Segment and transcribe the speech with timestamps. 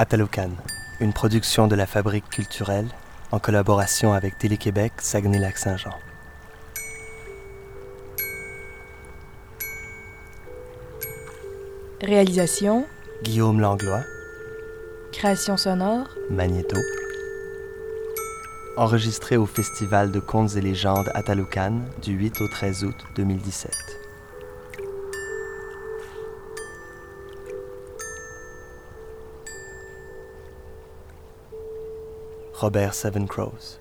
[0.00, 0.50] Atalocan,
[1.00, 2.86] une production de la Fabrique culturelle
[3.32, 5.90] en collaboration avec Télé-Québec Saguenay-Lac-Saint-Jean.
[12.00, 12.86] Réalisation
[13.24, 14.04] Guillaume Langlois,
[15.10, 16.78] Création sonore Magnéto.
[18.76, 24.07] Enregistré au Festival de contes et légendes Atalocan du 8 au 13 août 2017.
[32.60, 33.78] Robert Seven Crows.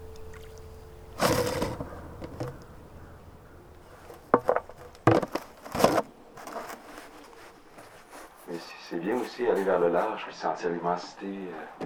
[8.48, 8.56] Mais
[8.90, 11.26] c'est- bien aussi aller vers le large, puis sentir l'immensité.
[11.26, 11.86] euh,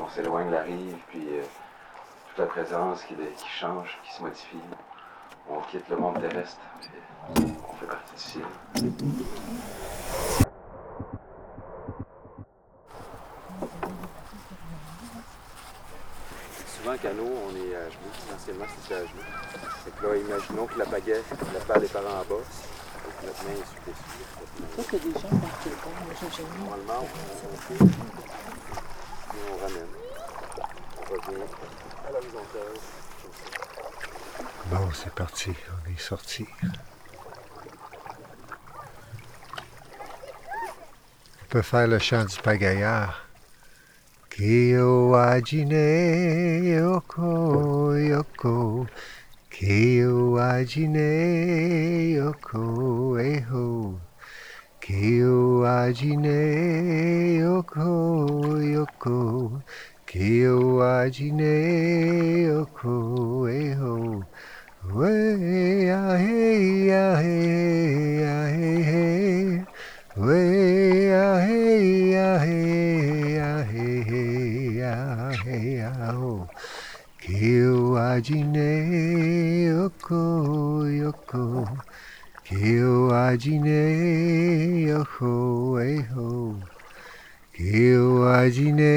[0.00, 1.42] on s'éloigne de la rive, puis euh,
[2.28, 4.60] toute la présence qui, qui change, qui se modifie.
[5.48, 6.90] On quitte le monde terrestre, puis
[7.68, 8.44] on fait partie du ciel.
[16.90, 18.10] On est à genoux.
[18.26, 19.22] Essentiellement, c'est à genoux.
[20.00, 21.22] Que là, imaginons que la pagaie,
[21.54, 22.34] la balle est par en bas.
[22.34, 24.26] et que notre main est sur dessus.
[24.76, 25.50] Ça, c'est des gens moi,
[26.20, 26.58] j'ai jamais.
[26.58, 29.92] Normalement, on, on fait, puis on ramène.
[30.98, 31.42] On revient
[32.06, 32.76] à l'horizontale.
[34.66, 36.46] Bon, c'est parti, on est sorti.
[41.42, 43.29] On peut faire le chant du pagaillard.
[44.40, 45.84] Kyo ajine
[46.72, 47.28] yoko
[48.10, 48.88] yoko.
[49.52, 51.08] Kyo ajine
[52.16, 52.64] yoko
[53.20, 54.00] eho.
[54.80, 55.36] Kyo
[55.68, 56.38] ajine
[57.36, 57.92] yoko
[58.64, 59.60] yoko.
[60.08, 60.56] Kyo
[60.88, 61.54] ajine
[62.48, 64.24] yoko eho.
[64.80, 66.88] Hey ah hey
[78.10, 78.70] ajine
[79.68, 80.20] yoko
[81.02, 81.68] yoko.
[82.44, 83.80] Kyo ajine
[84.88, 85.32] yoko
[85.80, 86.28] eho.
[87.54, 88.06] Kyo
[88.38, 88.94] ajine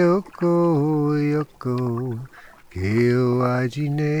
[0.00, 0.52] yoko
[1.34, 1.76] yoko.
[2.72, 3.24] Kyo
[3.56, 4.12] ajine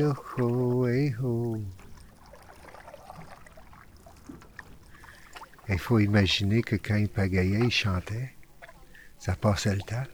[0.00, 0.48] yoko
[0.88, 1.60] eho.
[5.70, 8.32] Il faut imaginer que quand il pagayait, il chantait.
[9.18, 10.06] Ça passait le temps.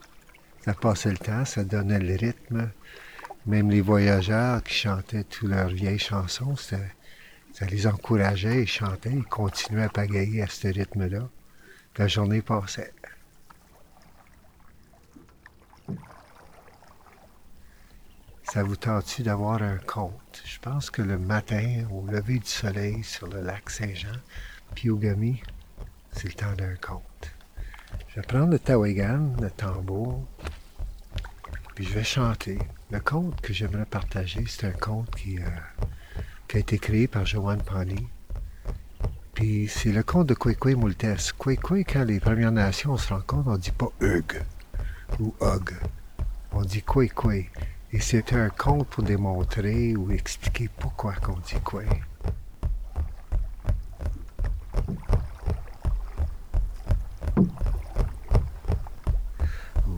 [0.64, 2.70] Ça passait le temps, ça donnait le rythme.
[3.44, 6.78] Même les voyageurs qui chantaient toutes leurs vieilles chansons, ça
[7.69, 11.28] les encourageait, ils chantaient, ils continuaient à pagayer à ce rythme-là.
[11.98, 12.94] La journée passait.
[18.44, 20.42] Ça vous tente-tu d'avoir un conte?
[20.47, 24.16] Je pense que le matin, au lever du soleil sur le lac Saint-Jean,
[24.74, 25.42] Piogami,
[26.12, 27.34] c'est le temps d'un conte.
[28.09, 30.25] Je vais prendre le tawagan, le tambour,
[31.75, 32.59] puis je vais chanter.
[32.91, 35.47] Le conte que j'aimerais partager, c'est un conte qui, euh,
[36.54, 38.06] a été créé par Joanne Pani.
[39.34, 41.33] Puis c'est le conte de Kwekwe Moultes.
[41.37, 44.41] Kwekwe, quand les Premières Nations se rencontrent, on dit pas Hug
[45.19, 45.75] ou Hug.
[46.53, 47.47] On dit Kwekwe.
[47.93, 51.83] Et c'est un conte pour démontrer ou expliquer pourquoi qu'on dit quoi.
[51.84, 52.03] Wea, wea, wea,
[54.97, 55.22] ya,
[55.87, 56.41] wea, wea, ya, wea, ya, yo, we.
[56.41, 56.60] Wea, wea, wea,
[59.21, 59.43] ya, wea, wea, ya, wea,
[59.77, 59.84] ya, yo, we.
[59.84, 59.94] Mouchoum,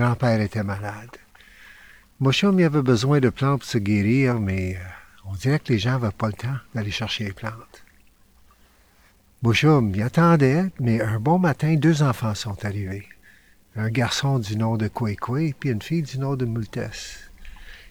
[0.00, 1.16] grand-père était malade.
[2.20, 4.80] Mouchoum, il avait besoin de plantes pour se guérir, mais euh,
[5.26, 7.79] on dirait que les gens n'avaient pas le temps d'aller chercher les plantes.
[9.42, 13.08] Mouchoum, il attendait, mais un bon matin, deux enfants sont arrivés.
[13.74, 17.30] Un garçon du nom de Kwekwe, puis une fille du nom de Multes.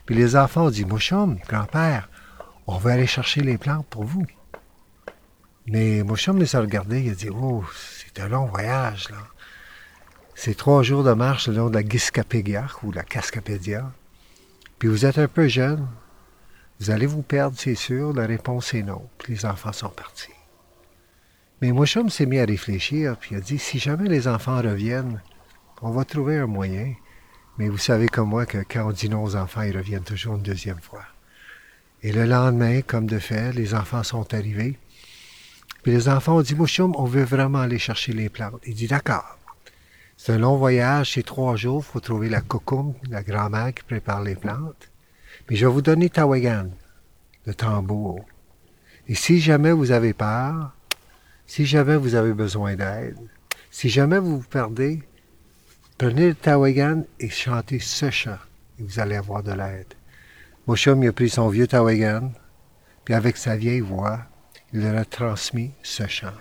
[0.05, 2.07] Puis les enfants ont dit, Mouchoum, grand-père,
[2.67, 4.27] on va aller chercher les plantes pour vous.
[5.65, 9.17] Mais Mouchoum les a regardés, il a dit, oh, c'est un long voyage, là.
[10.35, 13.91] C'est trois jours de marche le long de la Giscapédia ou la Cascapédia.
[14.77, 15.85] Puis vous êtes un peu jeune,
[16.79, 18.13] vous allez vous perdre, c'est sûr.
[18.13, 19.09] La réponse est non.
[19.17, 20.31] Puis les enfants sont partis.
[21.61, 25.21] Mais Mouchoum s'est mis à réfléchir, puis a dit, si jamais les enfants reviennent,
[25.81, 26.93] on va trouver un moyen.
[27.57, 30.35] Mais vous savez comme moi que quand on dit non aux enfants, ils reviennent toujours
[30.35, 31.03] une deuxième fois.
[32.01, 34.79] Et le lendemain, comme de fait, les enfants sont arrivés.
[35.83, 38.61] Puis les enfants ont dit, Mouchoum, on veut vraiment aller chercher les plantes.
[38.65, 39.37] Il dit, d'accord.
[40.15, 44.21] C'est un long voyage, c'est trois jours, faut trouver la cocoum, la grand-mère qui prépare
[44.21, 44.89] les plantes.
[45.49, 46.69] Mais je vais vous donner Tawagan,
[47.45, 48.25] le tambour.
[49.07, 50.73] Et si jamais vous avez peur,
[51.49, 53.17] Si jamais vous avez besoin d'aide,
[53.71, 55.01] si jamais vous vous perdez,
[55.97, 58.37] prenez le Tawagan et chantez ce chant
[58.77, 59.95] et vous allez avoir de l'aide.
[60.67, 62.31] Moshum il a pris son vieux Tawagan,
[63.03, 64.19] puis avec sa vieille voix,
[64.73, 66.37] il leur a transmis ce chant.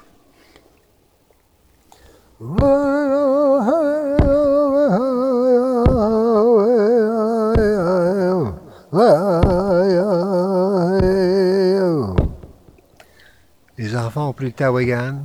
[14.21, 15.23] Ont pris le Tawagan,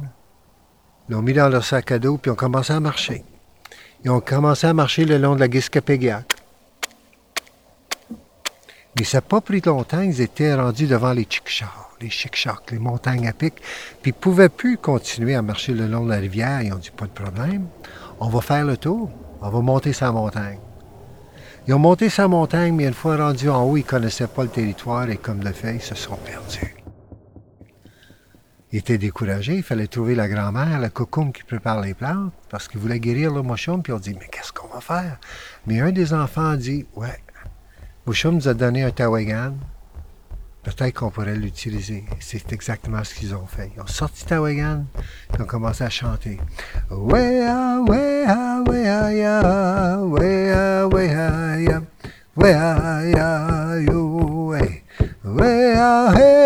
[1.10, 3.24] l'ont mis dans leur sac à dos, puis ont commencé à marcher.
[4.04, 6.26] Ils ont commencé à marcher le long de la Giskapégiak.
[8.98, 11.70] Mais ça n'a pas pris longtemps, ils étaient rendus devant les Chickasha,
[12.00, 13.56] les Chickasha, les montagnes à pic,
[14.02, 16.62] puis ils ne pouvaient plus continuer à marcher le long de la rivière.
[16.62, 17.68] Ils ont dit pas de problème,
[18.20, 19.10] on va faire le tour,
[19.42, 20.60] on va monter sa montagne.
[21.68, 24.44] Ils ont monté sa montagne, mais une fois rendus en haut, ils ne connaissaient pas
[24.44, 26.83] le territoire et comme de fait, ils se sont perdus.
[28.74, 32.68] Ils étaient découragés, il fallait trouver la grand-mère, la cocoum qui prépare les plantes, parce
[32.68, 35.20] qu'ils voulaient guérir le mochum, puis on dit, mais qu'est-ce qu'on va faire?
[35.68, 37.22] Mais un des enfants a dit, ouais,
[38.08, 39.54] Mouchoum nous a donné un tawagan,
[40.64, 42.04] peut-être qu'on pourrait l'utiliser.
[42.20, 43.72] C'est exactement ce qu'ils ont fait.
[43.76, 44.86] Ils ont sorti tawagan,
[45.32, 46.40] puis ont commencé à chanter.
[46.90, 49.44] Ya, wea, wea, ya,
[55.62, 56.43] ya,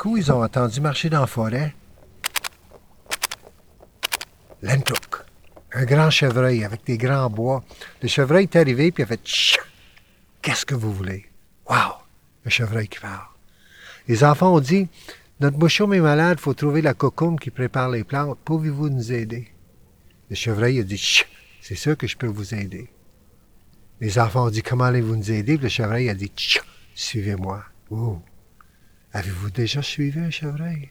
[0.00, 1.74] coup, ils ont entendu marcher dans la forêt.
[4.62, 5.24] Lentouk,
[5.74, 7.62] un grand chevreuil avec des grands bois.
[8.00, 9.20] Le chevreuil est arrivé puis il a fait!
[10.40, 11.26] Qu'est-ce que vous voulez?
[11.68, 12.00] Wow!
[12.46, 13.28] Un chevreuil qui parle.
[14.08, 14.88] Les enfants ont dit
[15.38, 18.38] Notre mouchoum est malade, il faut trouver la cocoum qui prépare les plantes.
[18.42, 19.48] Pouvez-vous nous aider?
[20.30, 21.24] Le chevreuil a dit!
[21.60, 22.88] C'est sûr que je peux vous aider.
[24.00, 25.56] Les enfants ont dit Comment allez-vous nous aider?
[25.56, 26.32] Puis le chevreuil a dit!
[26.94, 27.62] Suivez-moi.
[29.12, 30.90] Avez-vous déjà suivi un chevreuil?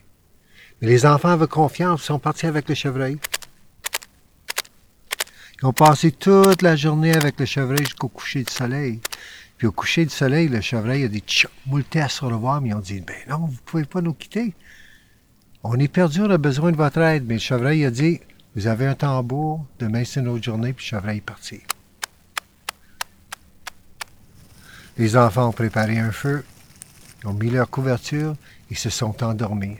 [0.80, 3.18] Mais les enfants avaient confiance, ils sont partis avec le chevreuil.
[5.60, 9.00] Ils ont passé toute la journée avec le chevreuil jusqu'au coucher du soleil.
[9.58, 11.22] Puis au coucher du soleil, le chevreuil a dit
[11.66, 14.14] moulté à se revoir, mais ils ont dit Ben non, vous ne pouvez pas nous
[14.14, 14.54] quitter.
[15.62, 17.24] On est perdu, on a besoin de votre aide.
[17.26, 18.20] Mais le chevreuil a dit
[18.56, 21.60] Vous avez un tambour, demain c'est notre journée, puis le chevreuil est parti.
[24.96, 26.44] Les enfants ont préparé un feu,
[27.22, 28.34] ils ont mis leur couverture,
[28.70, 29.76] ils se sont endormis.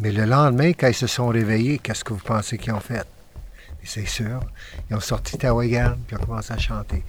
[0.00, 3.06] Mais le lendemain, quand ils se sont réveillés, qu'est-ce que vous pensez qu'ils ont fait?
[3.84, 4.40] C'est sûr,
[4.90, 7.02] ils ont sorti Tawagan, puis ils ont commencé à chanter.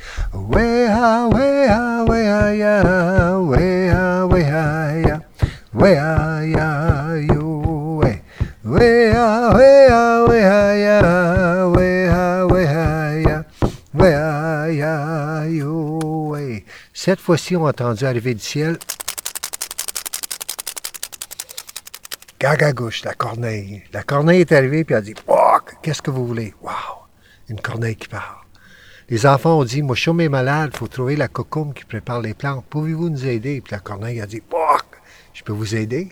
[17.10, 18.78] Cette fois-ci, on a entendu arriver du ciel
[22.40, 23.82] Gagagouche, la corneille.
[23.94, 25.16] La corneille est arrivée puis elle a dit
[25.82, 26.54] Qu'est-ce que vous voulez?
[26.62, 26.76] Waouh
[27.48, 28.38] Une corneille qui parle.
[29.10, 32.36] Les enfants ont dit Mouchoum est malade, il faut trouver la cocoum qui prépare les
[32.36, 32.64] plantes.
[32.70, 33.60] Pouvez-vous nous aider?
[33.62, 34.86] Puis la corneille a dit Pouac,
[35.34, 36.10] Je peux vous aider?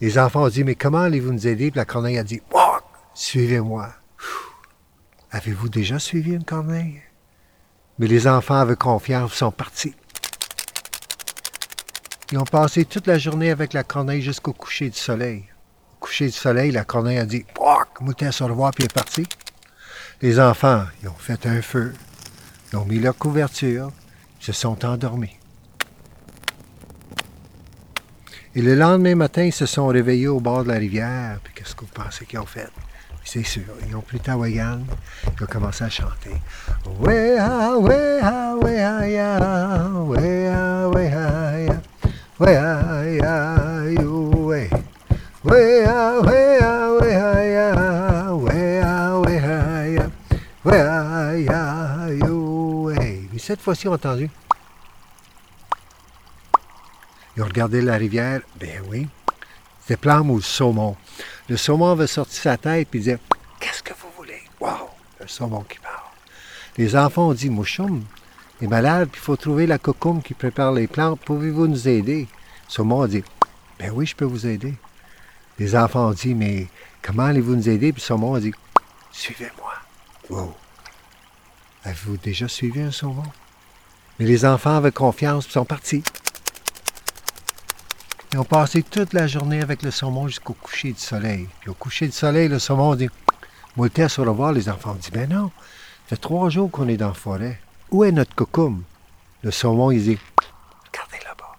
[0.00, 1.72] Les enfants ont dit Mais comment allez-vous nous aider?
[1.72, 3.88] Puis la corneille a dit Pouac, Suivez-moi.
[5.32, 7.02] Avez-vous déjà suivi une corneille?
[7.98, 9.94] Mais les enfants avaient confiance, sont partis.
[12.32, 15.44] Ils ont passé toute la journée avec la corneille jusqu'au coucher du soleil.
[15.94, 18.92] Au coucher du soleil, la corneille a dit Pouac, mouton sur le revoir, puis est
[18.92, 19.26] parti.
[20.22, 21.92] Les enfants, ils ont fait un feu,
[22.72, 23.92] ils ont mis leur couverture,
[24.40, 25.36] ils se sont endormis.
[28.56, 31.38] Et le lendemain matin, ils se sont réveillés au bord de la rivière.
[31.44, 32.68] Puis qu'est-ce que vous pensez qu'ils ont fait?
[33.28, 34.82] C'est sûr, ils ont pris Tawagan,
[35.36, 36.30] ils ont commencé à chanter.
[37.00, 37.36] Mais
[53.38, 54.30] cette fois-ci, on a entendu.
[57.36, 58.40] Ils ont regardé la rivière.
[58.60, 59.08] Ben oui.
[59.94, 60.96] Plum ou le saumon.
[61.48, 63.18] Le saumon avait sorti sa tête et disait
[63.60, 64.42] Qu'est-ce que vous voulez?
[64.58, 64.90] Wow
[65.20, 65.94] Le saumon qui parle.
[66.76, 68.02] Les enfants ont dit Mouchoum
[68.60, 71.20] est malade, puis il faut trouver la cocoum qui prépare les plantes.
[71.20, 72.22] Pouvez-vous nous aider?
[72.68, 73.22] Le saumon a dit
[73.78, 74.74] Ben oui, je peux vous aider.
[75.58, 76.66] Les enfants ont dit Mais
[77.02, 77.92] comment allez-vous nous aider?
[77.92, 78.52] Puis le saumon a dit
[79.12, 79.72] Suivez-moi.
[80.28, 80.54] Wow
[81.84, 83.22] Avez-vous déjà suivi un saumon?
[84.18, 86.02] Mais les enfants avaient confiance, et sont partis.
[88.32, 91.48] Ils ont passé toute la journée avec le saumon jusqu'au coucher du soleil.
[91.60, 93.08] Puis au coucher du soleil, le saumon dit
[93.76, 95.50] Moi, le revoir, les enfants ont dit Ben non,
[96.08, 97.60] ça fait trois jours qu'on est dans la forêt.
[97.90, 98.82] Où est notre cocoum?
[99.42, 100.18] Le saumon, il dit
[100.92, 101.52] Regardez là-bas.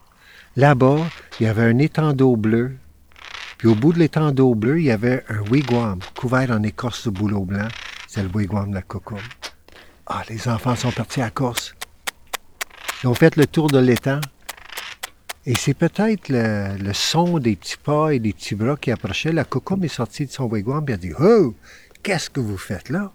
[0.55, 1.09] Là-bas,
[1.39, 2.75] il y avait un étang d'eau bleue.
[3.57, 7.05] Puis au bout de l'étang d'eau bleue, il y avait un wigwam couvert en écorce
[7.05, 7.67] de bouleau blanc.
[8.07, 9.19] C'est le wigwam de la cocoum.
[10.05, 11.75] Ah, les enfants sont partis à la course.
[13.03, 14.19] Ils ont fait le tour de l'étang.
[15.47, 19.31] Et c'est peut-être le, le son des petits pas et des petits bras qui approchaient.
[19.31, 21.55] La cocoum est sortie de son wigwam et a dit Oh,
[22.03, 23.13] qu'est-ce que vous faites là?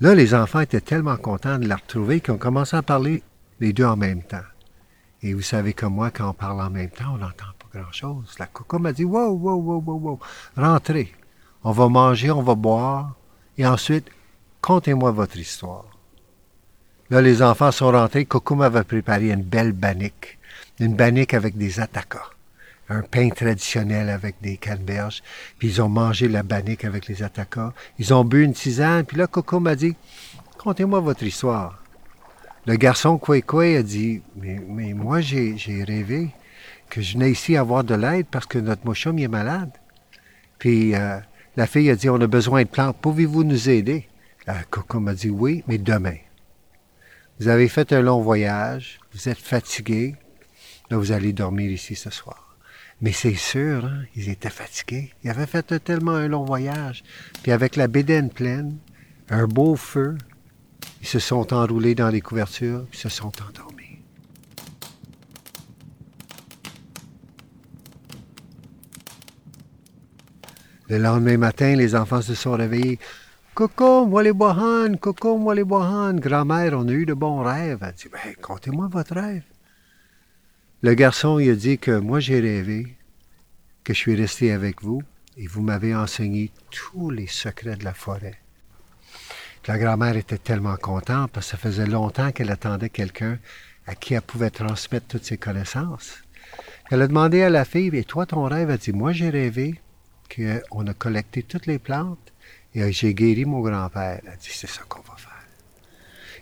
[0.00, 3.24] Là, les enfants étaient tellement contents de la retrouver qu'ils ont commencé à parler
[3.58, 4.46] les deux en même temps.
[5.22, 8.36] Et vous savez comme moi, quand on parle en même temps, on n'entend pas grand-chose.
[8.38, 10.20] La cocoum a dit Wow, wow, wow, wow, wow,
[10.56, 11.12] rentrez.
[11.64, 13.16] On va manger, on va boire.
[13.58, 14.06] Et ensuite,
[14.60, 15.86] contez-moi votre histoire.
[17.10, 18.24] Là, les enfants sont rentrés.
[18.24, 20.35] Cocoum avait préparé une belle bannique.
[20.78, 22.30] Une bannique avec des attaquas.
[22.88, 25.22] Un pain traditionnel avec des canneberges.
[25.58, 27.72] Puis ils ont mangé la bannique avec les attaquas.
[27.98, 29.04] Ils ont bu une tisane.
[29.04, 29.96] Puis là, Cocoum a dit
[30.58, 31.82] Contez-moi votre histoire.
[32.66, 35.56] Le garçon Kwekwe a dit Mais, moi, j'ai
[35.86, 36.30] rêvé
[36.90, 39.70] que je venais ici avoir de l'aide parce que notre mouchum il est malade.
[40.58, 41.18] Puis euh,
[41.56, 42.96] la fille a dit On a besoin de plantes.
[43.00, 44.08] Pouvez-vous nous aider?
[44.46, 46.16] La Cocoum a dit Oui, mais demain.
[47.40, 50.14] Vous avez fait un long voyage, vous êtes fatigué,
[50.90, 52.56] là vous allez dormir ici ce soir.
[53.00, 55.12] Mais c'est sûr, hein, ils étaient fatigués.
[55.22, 57.04] Ils avaient fait tellement un long voyage.
[57.42, 58.78] Puis avec la bédaine pleine,
[59.28, 60.16] un beau feu,
[61.02, 63.76] ils se sont enroulés dans les couvertures, puis se sont endormis.
[70.88, 72.98] Le lendemain matin, les enfants se sont réveillés.
[73.54, 76.14] Coco, moi les bohan, Coco, moi les bohan.
[76.14, 77.78] Grand-mère, on a eu de bons rêves.
[77.82, 79.42] Elle dit, ben, contez-moi votre rêve.
[80.86, 82.94] Le garçon, il a dit que moi j'ai rêvé
[83.82, 85.02] que je suis resté avec vous
[85.36, 88.38] et vous m'avez enseigné tous les secrets de la forêt.
[89.66, 93.40] La grand-mère était tellement contente parce que ça faisait longtemps qu'elle attendait quelqu'un
[93.88, 96.18] à qui elle pouvait transmettre toutes ses connaissances.
[96.88, 98.70] Elle a demandé à la fille, et toi ton rêve?
[98.70, 99.80] Elle dit, moi j'ai rêvé
[100.32, 102.32] qu'on a collecté toutes les plantes
[102.76, 104.20] et j'ai guéri mon grand-père.
[104.22, 105.32] Elle a dit, c'est ça qu'on va faire.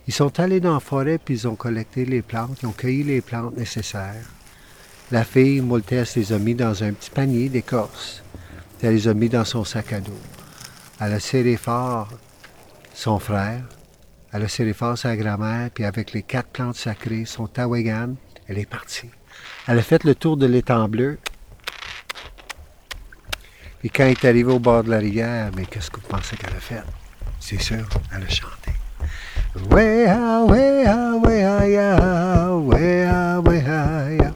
[0.07, 3.01] Ils sont allés dans la forêt, puis ils ont collecté les plantes, ils ont cueilli
[3.01, 4.34] les plantes nécessaires.
[5.15, 8.21] La fille, Moltès, les a mis dans un petit panier d'écorce.
[8.83, 10.11] Elle les a mis dans son sac à dos.
[10.99, 12.09] Elle a serré fort
[12.93, 13.61] son frère.
[14.33, 18.15] Elle a serré fort sa grand-mère, puis avec les quatre plantes sacrées, son tawagan,
[18.49, 19.09] elle est partie.
[19.69, 21.17] Elle a fait le tour de l'étang bleu.
[23.79, 26.35] Puis quand elle est arrivée au bord de la rivière, mais qu'est-ce que vous pensez
[26.35, 26.83] qu'elle a fait?
[27.39, 28.73] C'est sûr, elle a chanté.
[29.71, 30.35] Ya,
[34.09, 34.34] ya,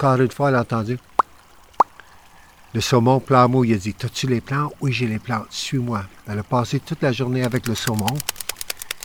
[0.00, 0.98] Encore une fois, elle a entendu.
[2.72, 6.04] Le saumon Plamou, il a dit T'as-tu les plantes Oui, j'ai les plantes, suis-moi.
[6.26, 8.16] Elle a passé toute la journée avec le saumon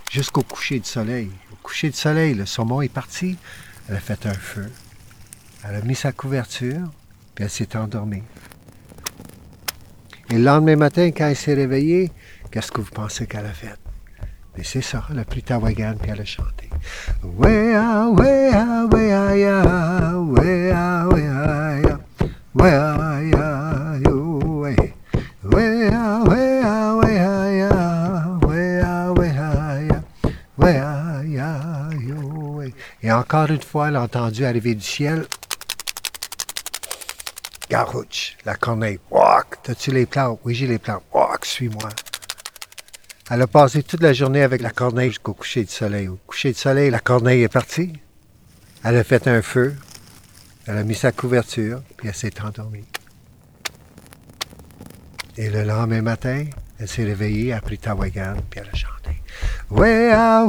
[0.09, 1.31] jusqu'au coucher du soleil.
[1.51, 3.37] Au coucher du soleil, le saumon est parti.
[3.89, 4.71] Elle a fait un feu.
[5.63, 6.87] Elle a mis sa couverture,
[7.33, 8.23] puis elle s'est endormie.
[10.29, 12.11] Et le lendemain matin, quand elle s'est réveillée,
[12.51, 13.77] qu'est-ce que vous pensez qu'elle a fait?
[14.57, 16.69] Mais c'est ça, elle a pris Tawagan, puis elle a chanté.
[17.23, 20.95] Wea, wea, wea, ya, wea.
[33.05, 35.25] Et encore une fois, elle a entendu arriver du ciel.
[37.69, 38.99] Garouche, la corneille.
[39.09, 40.39] Walk, t'as-tu les plantes?
[40.43, 41.03] Oui, j'ai les plantes.
[41.13, 41.89] Walk, suis-moi.
[43.31, 46.07] Elle a passé toute la journée avec la corneille jusqu'au coucher du soleil.
[46.07, 47.93] Au coucher du soleil, la corneille est partie.
[48.83, 49.75] Elle a fait un feu.
[50.67, 52.85] Elle a mis sa couverture, puis elle s'est endormie.
[55.37, 56.45] Et le lendemain matin,
[56.79, 59.21] elle s'est réveillée, elle a pris Tawagan, puis elle a chanté.
[59.71, 60.45] Ya,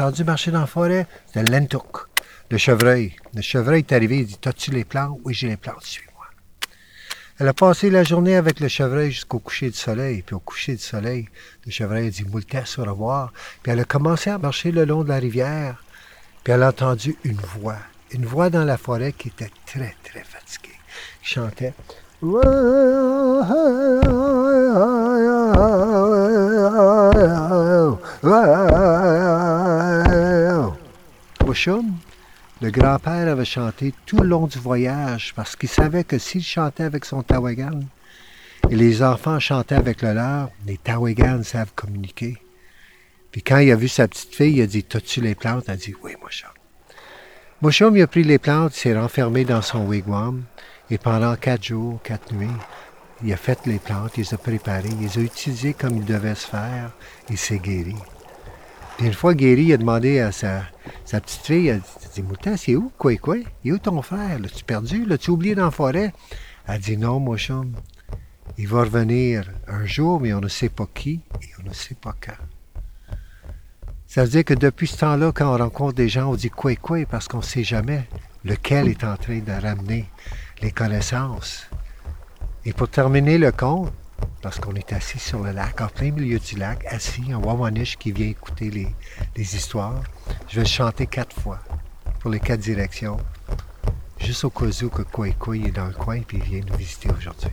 [0.00, 2.06] entendu marcher dans la forêt, c'était l'entouk,
[2.50, 3.14] le chevreuil.
[3.34, 5.18] Le chevreuil est arrivé, il dit T'as-tu les plantes?
[5.24, 6.26] Oui, j'ai les plantes, suis-moi.
[7.38, 10.22] Elle a passé la journée avec le chevreuil jusqu'au coucher du soleil.
[10.22, 11.28] Puis au coucher du soleil,
[11.66, 13.32] le chevreuil a dit Moultesse, au revoir.
[13.62, 15.84] Puis elle a commencé à marcher le long de la rivière.
[16.44, 17.78] Puis elle a entendu une voix.
[18.10, 20.78] Une voix dans la forêt qui était très, très fatiguée.
[21.22, 21.74] Il chantait.
[31.50, 31.96] Mouchoum,
[32.60, 36.84] Le grand-père avait chanté tout le long du voyage parce qu'il savait que s'il chantait
[36.84, 37.80] avec son tawagan
[38.70, 42.38] et les enfants chantaient avec le leur, les tawagans savent communiquer.
[43.32, 45.64] Puis quand il a vu sa petite fille, il a dit T'as-tu les plantes?
[45.66, 46.50] Elle a dit Oui, Mouchom.
[47.62, 50.44] Mouchom, il a pris les plantes, s'est renfermé dans son wigwam
[50.88, 52.46] et pendant quatre jours, quatre nuits,
[53.24, 56.04] il a fait les plantes, il les a préparées, il les a utilisées comme il
[56.04, 56.92] devait se faire
[57.28, 57.96] et s'est guéri.
[59.00, 60.62] Une fois guéri, il a demandé à sa,
[61.06, 61.80] petite fille, elle
[62.14, 63.38] dit, Moutin, c'est où, quoi, quoi?
[63.64, 64.38] Il est où ton frère?
[64.38, 65.06] L'as-tu perdu?
[65.06, 66.12] L'as-tu oublié dans la forêt?
[66.66, 67.72] Elle a dit, non, mon chum.
[68.58, 71.94] Il va revenir un jour, mais on ne sait pas qui et on ne sait
[71.94, 73.16] pas quand.
[74.06, 76.76] Ça veut dire que depuis ce temps-là, quand on rencontre des gens, on dit quoi,
[76.76, 78.06] quoi, parce qu'on ne sait jamais
[78.44, 80.10] lequel est en train de ramener
[80.60, 81.66] les connaissances.
[82.66, 83.92] Et pour terminer le conte,
[84.42, 88.12] lorsqu'on est assis sur le lac, en plein milieu du lac, assis en Wawanish qui
[88.12, 88.88] vient écouter les,
[89.36, 90.02] les histoires,
[90.48, 91.58] je vais chanter quatre fois
[92.20, 93.18] pour les quatre directions,
[94.18, 96.60] juste au cas où que Koi Koi est dans le coin et puis il vient
[96.68, 97.50] nous visiter aujourd'hui.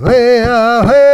[0.00, 1.07] 嘿呀嘿